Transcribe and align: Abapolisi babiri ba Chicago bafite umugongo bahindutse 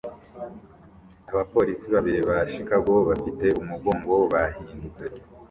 Abapolisi 1.31 1.85
babiri 1.93 2.19
ba 2.29 2.37
Chicago 2.51 2.93
bafite 3.09 3.45
umugongo 3.61 4.13
bahindutse 4.31 5.03